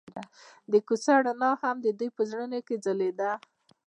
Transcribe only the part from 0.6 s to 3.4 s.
د کوڅه رڼا هم د دوی په زړونو کې ځلېده.